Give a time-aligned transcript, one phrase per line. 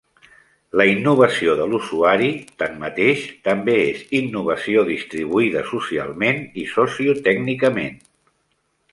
[0.79, 2.29] La innovació de l'usuari,
[2.61, 8.01] tanmateix, també és innovació distribuïda socialment i socio-tècnicament.